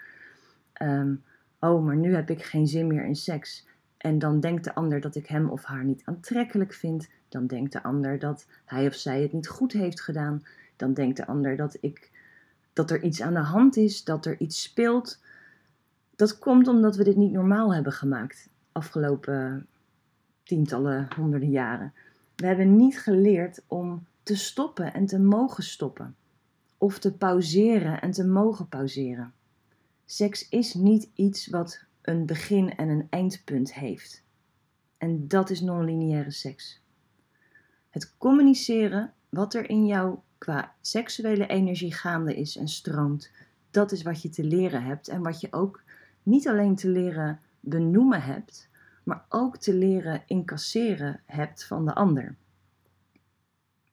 ehm, 0.73 1.13
Oh, 1.59 1.85
maar 1.85 1.95
nu 1.95 2.15
heb 2.15 2.29
ik 2.29 2.43
geen 2.43 2.67
zin 2.67 2.87
meer 2.87 3.05
in 3.05 3.15
seks. 3.15 3.67
En 3.97 4.19
dan 4.19 4.39
denkt 4.39 4.63
de 4.63 4.75
ander 4.75 5.01
dat 5.01 5.15
ik 5.15 5.27
hem 5.27 5.49
of 5.49 5.63
haar 5.63 5.83
niet 5.83 6.01
aantrekkelijk 6.05 6.73
vind. 6.73 7.09
Dan 7.29 7.47
denkt 7.47 7.71
de 7.71 7.83
ander 7.83 8.19
dat 8.19 8.47
hij 8.65 8.87
of 8.87 8.93
zij 8.93 9.21
het 9.21 9.33
niet 9.33 9.47
goed 9.47 9.73
heeft 9.73 10.01
gedaan. 10.01 10.43
Dan 10.75 10.93
denkt 10.93 11.17
de 11.17 11.27
ander 11.27 11.55
dat, 11.55 11.77
ik, 11.81 12.11
dat 12.73 12.91
er 12.91 13.03
iets 13.03 13.21
aan 13.21 13.33
de 13.33 13.39
hand 13.39 13.77
is, 13.77 14.03
dat 14.03 14.25
er 14.25 14.39
iets 14.39 14.61
speelt. 14.61 15.19
Dat 16.15 16.39
komt 16.39 16.67
omdat 16.67 16.95
we 16.95 17.03
dit 17.03 17.15
niet 17.15 17.31
normaal 17.31 17.73
hebben 17.73 17.93
gemaakt 17.93 18.49
afgelopen 18.71 19.67
tientallen, 20.43 21.07
honderden 21.15 21.49
jaren. 21.49 21.93
We 22.35 22.45
hebben 22.45 22.75
niet 22.75 22.99
geleerd 22.99 23.63
om 23.67 24.05
te 24.27 24.35
stoppen 24.35 24.93
en 24.93 25.05
te 25.05 25.19
mogen 25.19 25.63
stoppen. 25.63 26.15
Of 26.77 26.99
te 26.99 27.13
pauzeren 27.13 28.01
en 28.01 28.11
te 28.11 28.25
mogen 28.25 28.67
pauzeren. 28.67 29.33
Seks 30.05 30.49
is 30.49 30.73
niet 30.73 31.09
iets 31.13 31.47
wat 31.47 31.83
een 32.01 32.25
begin 32.25 32.75
en 32.75 32.89
een 32.89 33.07
eindpunt 33.09 33.73
heeft. 33.73 34.23
En 34.97 35.27
dat 35.27 35.49
is 35.49 35.61
non-lineaire 35.61 36.31
seks. 36.31 36.81
Het 37.89 38.17
communiceren 38.17 39.13
wat 39.29 39.53
er 39.53 39.69
in 39.69 39.85
jou 39.85 40.17
qua 40.37 40.75
seksuele 40.81 41.47
energie 41.47 41.93
gaande 41.93 42.35
is 42.35 42.57
en 42.57 42.67
stroomt, 42.67 43.31
dat 43.71 43.91
is 43.91 44.01
wat 44.01 44.21
je 44.21 44.29
te 44.29 44.43
leren 44.43 44.83
hebt 44.83 45.07
en 45.07 45.23
wat 45.23 45.41
je 45.41 45.47
ook 45.51 45.83
niet 46.23 46.47
alleen 46.47 46.75
te 46.75 46.89
leren 46.89 47.39
benoemen 47.59 48.21
hebt, 48.21 48.69
maar 49.03 49.25
ook 49.29 49.57
te 49.57 49.73
leren 49.73 50.23
incasseren 50.25 51.21
hebt 51.25 51.63
van 51.63 51.85
de 51.85 51.95
ander. 51.95 52.35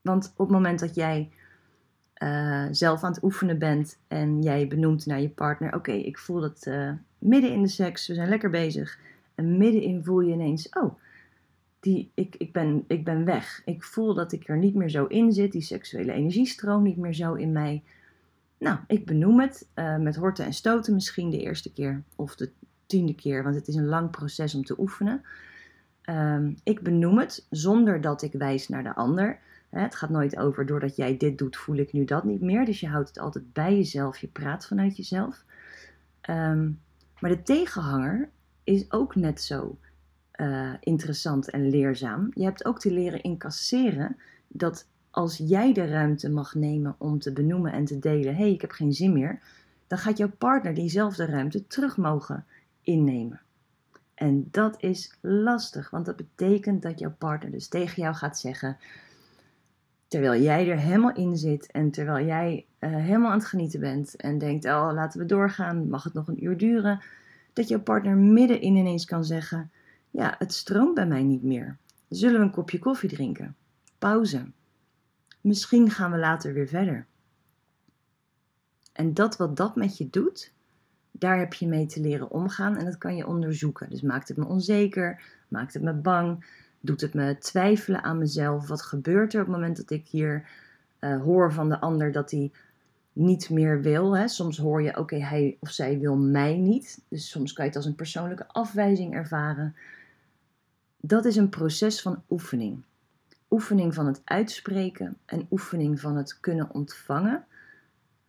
Want 0.04 0.32
op 0.36 0.46
het 0.46 0.56
moment 0.56 0.78
dat 0.78 0.94
jij 0.94 1.30
uh, 2.18 2.66
zelf 2.70 3.02
aan 3.02 3.12
het 3.12 3.22
oefenen 3.22 3.58
bent 3.58 3.98
en 4.08 4.42
jij 4.42 4.68
benoemt 4.68 5.06
naar 5.06 5.20
je 5.20 5.28
partner: 5.28 5.74
Oké, 5.74 5.92
ik 5.92 6.18
voel 6.18 6.40
dat 6.40 6.66
uh, 6.68 6.90
midden 7.18 7.52
in 7.52 7.62
de 7.62 7.68
seks, 7.68 8.06
we 8.06 8.14
zijn 8.14 8.28
lekker 8.28 8.50
bezig. 8.50 8.98
En 9.34 9.56
middenin 9.56 10.04
voel 10.04 10.20
je 10.20 10.32
ineens: 10.32 10.68
Oh, 10.68 10.94
die, 11.80 12.10
ik, 12.14 12.36
ik, 12.36 12.52
ben, 12.52 12.84
ik 12.86 13.04
ben 13.04 13.24
weg. 13.24 13.62
Ik 13.64 13.82
voel 13.82 14.14
dat 14.14 14.32
ik 14.32 14.48
er 14.48 14.58
niet 14.58 14.74
meer 14.74 14.90
zo 14.90 15.04
in 15.04 15.32
zit. 15.32 15.52
Die 15.52 15.62
seksuele 15.62 16.12
energie 16.12 16.46
stroomt 16.46 16.84
niet 16.84 16.96
meer 16.96 17.14
zo 17.14 17.34
in 17.34 17.52
mij. 17.52 17.82
Nou, 18.58 18.78
ik 18.86 19.06
benoem 19.06 19.40
het 19.40 19.68
uh, 19.74 19.96
met 19.96 20.16
horten 20.16 20.44
en 20.44 20.52
stoten 20.52 20.94
misschien 20.94 21.30
de 21.30 21.40
eerste 21.40 21.72
keer 21.72 22.02
of 22.16 22.36
de 22.36 22.50
tiende 22.86 23.14
keer, 23.14 23.42
want 23.42 23.54
het 23.54 23.68
is 23.68 23.74
een 23.74 23.86
lang 23.86 24.10
proces 24.10 24.54
om 24.54 24.64
te 24.64 24.78
oefenen. 24.78 25.22
Um, 26.10 26.56
ik 26.62 26.80
benoem 26.80 27.18
het 27.18 27.46
zonder 27.50 28.00
dat 28.00 28.22
ik 28.22 28.32
wijs 28.32 28.68
naar 28.68 28.82
de 28.82 28.94
ander. 28.94 29.38
Het 29.74 29.94
gaat 29.94 30.10
nooit 30.10 30.36
over 30.36 30.66
doordat 30.66 30.96
jij 30.96 31.16
dit 31.16 31.38
doet, 31.38 31.56
voel 31.56 31.76
ik 31.76 31.92
nu 31.92 32.04
dat 32.04 32.24
niet 32.24 32.40
meer. 32.40 32.64
Dus 32.64 32.80
je 32.80 32.88
houdt 32.88 33.08
het 33.08 33.18
altijd 33.18 33.52
bij 33.52 33.76
jezelf, 33.76 34.18
je 34.18 34.26
praat 34.26 34.66
vanuit 34.66 34.96
jezelf. 34.96 35.44
Um, 36.30 36.80
maar 37.20 37.30
de 37.30 37.42
tegenhanger 37.42 38.28
is 38.64 38.92
ook 38.92 39.14
net 39.14 39.42
zo 39.42 39.78
uh, 40.36 40.72
interessant 40.80 41.50
en 41.50 41.68
leerzaam. 41.68 42.30
Je 42.34 42.44
hebt 42.44 42.64
ook 42.64 42.80
te 42.80 42.92
leren 42.92 43.22
incasseren 43.22 44.16
dat 44.48 44.88
als 45.10 45.36
jij 45.36 45.72
de 45.72 45.86
ruimte 45.86 46.30
mag 46.30 46.54
nemen 46.54 46.94
om 46.98 47.18
te 47.18 47.32
benoemen 47.32 47.72
en 47.72 47.84
te 47.84 47.98
delen: 47.98 48.34
hé, 48.34 48.42
hey, 48.42 48.52
ik 48.52 48.60
heb 48.60 48.70
geen 48.70 48.92
zin 48.92 49.12
meer, 49.12 49.40
dan 49.86 49.98
gaat 49.98 50.18
jouw 50.18 50.30
partner 50.38 50.74
diezelfde 50.74 51.24
ruimte 51.24 51.66
terug 51.66 51.96
mogen 51.96 52.44
innemen. 52.82 53.40
En 54.14 54.48
dat 54.50 54.82
is 54.82 55.18
lastig, 55.20 55.90
want 55.90 56.06
dat 56.06 56.16
betekent 56.16 56.82
dat 56.82 56.98
jouw 56.98 57.14
partner 57.18 57.50
dus 57.50 57.68
tegen 57.68 58.02
jou 58.02 58.14
gaat 58.14 58.38
zeggen: 58.38 58.76
terwijl 60.14 60.42
jij 60.42 60.68
er 60.68 60.78
helemaal 60.78 61.14
in 61.14 61.36
zit 61.36 61.70
en 61.70 61.90
terwijl 61.90 62.26
jij 62.26 62.66
uh, 62.80 62.90
helemaal 62.90 63.30
aan 63.30 63.38
het 63.38 63.46
genieten 63.46 63.80
bent 63.80 64.16
en 64.16 64.38
denkt, 64.38 64.64
oh 64.64 64.90
laten 64.92 65.20
we 65.20 65.26
doorgaan, 65.26 65.88
mag 65.88 66.04
het 66.04 66.14
nog 66.14 66.28
een 66.28 66.44
uur 66.44 66.56
duren, 66.56 67.00
dat 67.52 67.68
jouw 67.68 67.80
partner 67.80 68.16
middenin 68.16 68.76
ineens 68.76 69.04
kan 69.04 69.24
zeggen, 69.24 69.70
ja, 70.10 70.34
het 70.38 70.52
stroomt 70.52 70.94
bij 70.94 71.06
mij 71.06 71.22
niet 71.22 71.42
meer. 71.42 71.76
Zullen 72.08 72.38
we 72.38 72.46
een 72.46 72.52
kopje 72.52 72.78
koffie 72.78 73.08
drinken? 73.08 73.56
Pauze. 73.98 74.44
Misschien 75.40 75.90
gaan 75.90 76.10
we 76.10 76.18
later 76.18 76.52
weer 76.52 76.68
verder. 76.68 77.06
En 78.92 79.14
dat 79.14 79.36
wat 79.36 79.56
dat 79.56 79.76
met 79.76 79.98
je 79.98 80.10
doet, 80.10 80.52
daar 81.10 81.38
heb 81.38 81.54
je 81.54 81.66
mee 81.66 81.86
te 81.86 82.00
leren 82.00 82.30
omgaan 82.30 82.76
en 82.76 82.84
dat 82.84 82.98
kan 82.98 83.16
je 83.16 83.26
onderzoeken. 83.26 83.90
Dus 83.90 84.02
maakt 84.02 84.28
het 84.28 84.36
me 84.36 84.44
onzeker, 84.44 85.22
maakt 85.48 85.74
het 85.74 85.82
me 85.82 85.92
bang, 85.92 86.44
doet 86.84 87.00
het 87.00 87.14
me 87.14 87.38
twijfelen 87.38 88.02
aan 88.02 88.18
mezelf? 88.18 88.68
Wat 88.68 88.82
gebeurt 88.82 89.34
er 89.34 89.40
op 89.40 89.46
het 89.46 89.56
moment 89.56 89.76
dat 89.76 89.90
ik 89.90 90.06
hier 90.06 90.48
uh, 91.00 91.22
hoor 91.22 91.52
van 91.52 91.68
de 91.68 91.80
ander 91.80 92.12
dat 92.12 92.30
hij 92.30 92.52
niet 93.12 93.50
meer 93.50 93.80
wil? 93.80 94.16
Hè? 94.16 94.28
Soms 94.28 94.58
hoor 94.58 94.82
je, 94.82 94.98
oké, 94.98 95.16
hij 95.16 95.56
of 95.60 95.70
zij 95.70 95.98
wil 95.98 96.16
mij 96.16 96.56
niet. 96.56 97.04
Dus 97.08 97.30
soms 97.30 97.52
kan 97.52 97.64
je 97.64 97.70
het 97.70 97.78
als 97.78 97.88
een 97.88 97.94
persoonlijke 97.94 98.48
afwijzing 98.48 99.14
ervaren. 99.14 99.76
Dat 101.00 101.24
is 101.24 101.36
een 101.36 101.48
proces 101.48 102.02
van 102.02 102.22
oefening. 102.30 102.82
Oefening 103.50 103.94
van 103.94 104.06
het 104.06 104.20
uitspreken 104.24 105.16
en 105.26 105.46
oefening 105.50 106.00
van 106.00 106.16
het 106.16 106.40
kunnen 106.40 106.74
ontvangen 106.74 107.44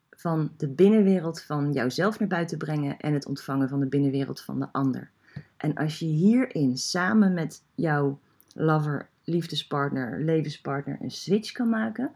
van 0.10 0.52
de 0.58 0.68
binnenwereld 0.68 1.42
van 1.42 1.72
jouzelf 1.72 2.20
naar 2.20 2.28
buiten 2.28 2.58
brengen 2.58 3.00
en 3.00 3.14
het 3.14 3.26
ontvangen 3.26 3.70
van 3.70 3.80
de 3.80 3.86
binnenwereld 3.86 4.42
van 4.42 4.60
de 4.60 4.68
ander. 4.72 5.10
En 5.58 5.74
als 5.74 6.00
je 6.00 6.06
hierin 6.06 6.78
samen 6.78 7.34
met 7.34 7.64
jouw 7.76 8.20
lover, 8.58 9.08
liefdespartner, 9.24 10.20
levenspartner 10.20 10.98
een 11.02 11.12
switch 11.12 11.52
kan 11.52 11.70
maken 11.70 12.12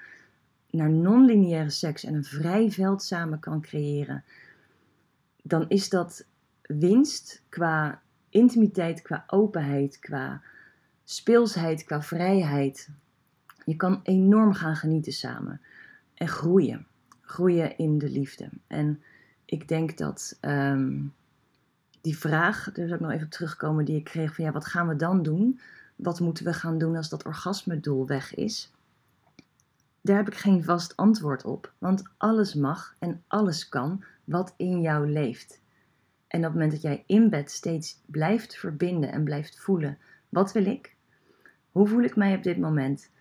naar 0.69 0.89
non-lineaire 0.89 1.69
seks 1.69 2.03
en 2.03 2.13
een 2.13 2.23
vrij 2.23 2.71
veld 2.71 3.03
samen 3.03 3.39
kan 3.39 3.61
creëren, 3.61 4.23
dan 5.41 5.65
is 5.69 5.89
dat 5.89 6.25
winst 6.61 7.41
qua 7.49 8.01
intimiteit, 8.29 9.01
qua 9.01 9.23
openheid, 9.27 9.99
qua 9.99 10.41
speelsheid, 11.03 11.83
qua 11.83 12.01
vrijheid. 12.01 12.89
Je 13.65 13.75
kan 13.75 13.99
enorm 14.03 14.53
gaan 14.53 14.75
genieten 14.75 15.13
samen 15.13 15.61
en 16.13 16.27
groeien. 16.27 16.87
Groeien 17.21 17.77
in 17.77 17.97
de 17.97 18.09
liefde. 18.09 18.49
En 18.67 19.03
ik 19.45 19.67
denk 19.67 19.97
dat 19.97 20.37
um, 20.41 21.13
die 22.01 22.17
vraag, 22.17 22.71
daar 22.71 22.87
zal 22.87 22.95
ik 22.95 23.01
nog 23.01 23.11
even 23.11 23.25
op 23.25 23.31
terugkomen, 23.31 23.85
die 23.85 23.97
ik 23.97 24.03
kreeg 24.03 24.35
van 24.35 24.45
ja, 24.45 24.51
wat 24.51 24.65
gaan 24.65 24.87
we 24.87 24.95
dan 24.95 25.23
doen? 25.23 25.59
Wat 26.01 26.19
moeten 26.19 26.45
we 26.45 26.53
gaan 26.53 26.77
doen 26.77 26.95
als 26.95 27.09
dat 27.09 27.25
orgasmedoel 27.25 28.07
weg 28.07 28.35
is? 28.35 28.71
Daar 30.01 30.17
heb 30.17 30.27
ik 30.27 30.35
geen 30.35 30.63
vast 30.63 30.95
antwoord 30.95 31.45
op, 31.45 31.73
want 31.77 32.03
alles 32.17 32.53
mag 32.53 32.95
en 32.99 33.23
alles 33.27 33.69
kan 33.69 34.03
wat 34.23 34.53
in 34.57 34.81
jou 34.81 35.09
leeft. 35.09 35.61
En 36.27 36.39
op 36.39 36.45
het 36.45 36.53
moment 36.53 36.71
dat 36.71 36.81
jij 36.81 37.03
in 37.05 37.29
bed 37.29 37.51
steeds 37.51 38.01
blijft 38.05 38.57
verbinden 38.57 39.11
en 39.11 39.23
blijft 39.23 39.59
voelen, 39.59 39.97
wat 40.29 40.51
wil 40.51 40.65
ik? 40.65 40.95
Hoe 41.71 41.87
voel 41.87 42.03
ik 42.03 42.15
mij 42.15 42.35
op 42.35 42.43
dit 42.43 42.57
moment? 42.57 43.11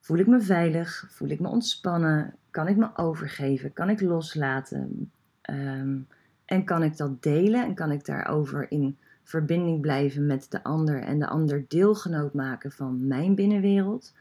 Voel 0.00 0.18
ik 0.18 0.26
me 0.26 0.40
veilig? 0.40 1.06
Voel 1.08 1.28
ik 1.28 1.40
me 1.40 1.48
ontspannen? 1.48 2.34
Kan 2.50 2.68
ik 2.68 2.76
me 2.76 2.96
overgeven? 2.96 3.72
Kan 3.72 3.90
ik 3.90 4.00
loslaten? 4.00 5.10
Um, 5.50 6.06
en 6.44 6.64
kan 6.64 6.82
ik 6.82 6.96
dat 6.96 7.22
delen 7.22 7.64
en 7.64 7.74
kan 7.74 7.90
ik 7.90 8.04
daarover 8.04 8.70
in 8.70 8.98
verbinding 9.22 9.80
blijven 9.80 10.26
met 10.26 10.46
de 10.50 10.62
ander 10.62 11.02
en 11.02 11.18
de 11.18 11.28
ander 11.28 11.64
deelgenoot 11.68 12.34
maken 12.34 12.72
van 12.72 13.06
mijn 13.06 13.34
binnenwereld, 13.34 14.12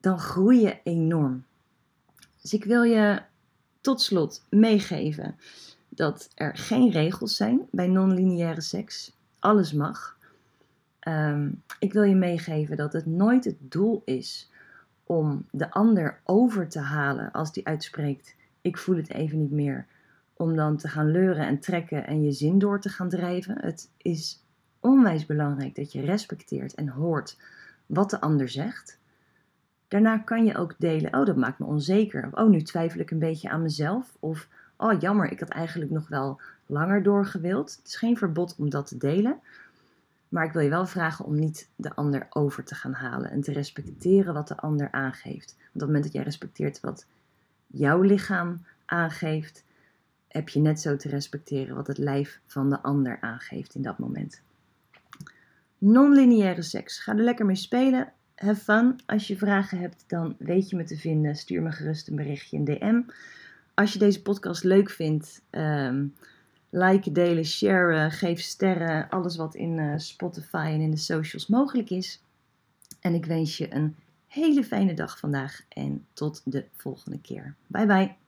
dan 0.00 0.18
groei 0.18 0.60
je 0.60 0.78
enorm. 0.82 1.44
Dus 2.40 2.52
ik 2.52 2.64
wil 2.64 2.82
je 2.82 3.22
tot 3.80 4.00
slot 4.00 4.46
meegeven 4.50 5.36
dat 5.88 6.30
er 6.34 6.56
geen 6.56 6.90
regels 6.90 7.36
zijn 7.36 7.60
bij 7.70 7.86
non-lineaire 7.86 8.60
seks. 8.60 9.16
Alles 9.38 9.72
mag. 9.72 10.18
Ehm, 10.98 11.50
ik 11.78 11.92
wil 11.92 12.02
je 12.02 12.14
meegeven 12.14 12.76
dat 12.76 12.92
het 12.92 13.06
nooit 13.06 13.44
het 13.44 13.56
doel 13.58 14.02
is 14.04 14.50
om 15.04 15.46
de 15.50 15.70
ander 15.70 16.20
over 16.24 16.68
te 16.68 16.80
halen 16.80 17.32
als 17.32 17.52
die 17.52 17.66
uitspreekt: 17.66 18.34
Ik 18.60 18.78
voel 18.78 18.96
het 18.96 19.10
even 19.10 19.38
niet 19.38 19.50
meer 19.50 19.86
om 20.44 20.56
dan 20.56 20.76
te 20.76 20.88
gaan 20.88 21.10
leuren 21.10 21.46
en 21.46 21.58
trekken 21.58 22.06
en 22.06 22.22
je 22.22 22.32
zin 22.32 22.58
door 22.58 22.80
te 22.80 22.88
gaan 22.88 23.08
drijven. 23.08 23.60
Het 23.60 23.90
is 23.96 24.44
onwijs 24.80 25.26
belangrijk 25.26 25.74
dat 25.74 25.92
je 25.92 26.00
respecteert 26.00 26.74
en 26.74 26.88
hoort 26.88 27.38
wat 27.86 28.10
de 28.10 28.20
ander 28.20 28.48
zegt. 28.48 28.98
Daarna 29.88 30.18
kan 30.18 30.44
je 30.44 30.56
ook 30.56 30.74
delen, 30.78 31.14
oh 31.14 31.26
dat 31.26 31.36
maakt 31.36 31.58
me 31.58 31.66
onzeker. 31.66 32.28
Oh 32.32 32.48
nu 32.48 32.62
twijfel 32.62 33.00
ik 33.00 33.10
een 33.10 33.18
beetje 33.18 33.50
aan 33.50 33.62
mezelf. 33.62 34.16
Of 34.20 34.48
oh 34.76 35.00
jammer, 35.00 35.30
ik 35.30 35.40
had 35.40 35.48
eigenlijk 35.48 35.90
nog 35.90 36.08
wel 36.08 36.40
langer 36.66 37.02
doorgewild. 37.02 37.76
Het 37.76 37.86
is 37.86 37.96
geen 37.96 38.16
verbod 38.16 38.54
om 38.58 38.70
dat 38.70 38.86
te 38.86 38.96
delen. 38.96 39.38
Maar 40.28 40.44
ik 40.44 40.52
wil 40.52 40.62
je 40.62 40.68
wel 40.68 40.86
vragen 40.86 41.24
om 41.24 41.34
niet 41.34 41.68
de 41.76 41.94
ander 41.94 42.26
over 42.30 42.64
te 42.64 42.74
gaan 42.74 42.92
halen 42.92 43.30
en 43.30 43.40
te 43.40 43.52
respecteren 43.52 44.34
wat 44.34 44.48
de 44.48 44.56
ander 44.56 44.90
aangeeft. 44.90 45.56
Op 45.58 45.72
het 45.72 45.82
moment 45.82 46.04
dat 46.04 46.12
jij 46.12 46.22
respecteert 46.22 46.80
wat 46.80 47.06
jouw 47.66 48.00
lichaam 48.00 48.64
aangeeft, 48.84 49.64
heb 50.34 50.48
je 50.48 50.60
net 50.60 50.80
zo 50.80 50.96
te 50.96 51.08
respecteren 51.08 51.74
wat 51.74 51.86
het 51.86 51.98
lijf 51.98 52.40
van 52.46 52.70
de 52.70 52.82
ander 52.82 53.20
aangeeft 53.20 53.74
in 53.74 53.82
dat 53.82 53.98
moment. 53.98 54.42
Non-lineaire 55.78 56.62
seks. 56.62 56.98
Ga 56.98 57.12
er 57.12 57.22
lekker 57.22 57.46
mee 57.46 57.56
spelen. 57.56 58.12
Have 58.34 58.60
fun. 58.60 59.00
Als 59.06 59.26
je 59.26 59.36
vragen 59.36 59.78
hebt, 59.78 60.04
dan 60.06 60.36
weet 60.38 60.70
je 60.70 60.76
me 60.76 60.84
te 60.84 60.96
vinden. 60.96 61.36
Stuur 61.36 61.62
me 61.62 61.72
gerust 61.72 62.08
een 62.08 62.16
berichtje 62.16 62.56
in 62.56 62.64
DM. 62.64 63.00
Als 63.74 63.92
je 63.92 63.98
deze 63.98 64.22
podcast 64.22 64.64
leuk 64.64 64.90
vindt, 64.90 65.42
um, 65.50 66.14
liken, 66.70 67.12
delen, 67.12 67.44
sharen, 67.44 68.10
geef 68.10 68.40
sterren. 68.40 69.08
Alles 69.08 69.36
wat 69.36 69.54
in 69.54 69.78
uh, 69.78 69.98
Spotify 69.98 70.70
en 70.72 70.80
in 70.80 70.90
de 70.90 70.96
socials 70.96 71.46
mogelijk 71.46 71.90
is. 71.90 72.22
En 73.00 73.14
ik 73.14 73.24
wens 73.24 73.56
je 73.56 73.74
een 73.74 73.96
hele 74.26 74.64
fijne 74.64 74.94
dag 74.94 75.18
vandaag 75.18 75.60
en 75.68 76.06
tot 76.12 76.42
de 76.44 76.64
volgende 76.72 77.20
keer. 77.20 77.54
Bye 77.66 77.86
bye. 77.86 78.23